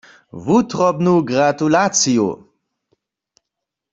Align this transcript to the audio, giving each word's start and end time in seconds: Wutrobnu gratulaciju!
Wutrobnu 0.45 1.13
gratulaciju! 1.31 2.27